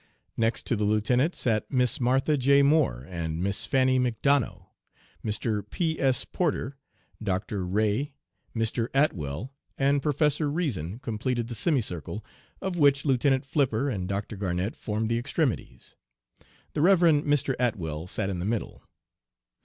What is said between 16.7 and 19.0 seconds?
The Rev. Mr. Atwell sat in the middle.